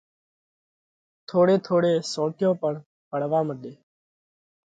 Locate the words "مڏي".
3.47-3.73